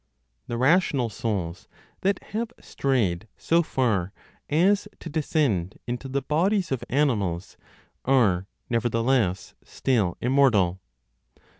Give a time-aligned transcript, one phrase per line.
[0.47, 1.67] The (rational) souls
[2.01, 4.13] that have strayed so far
[4.49, 7.55] as to descend into the bodies of animals
[8.03, 10.81] are nevertheless still immortal.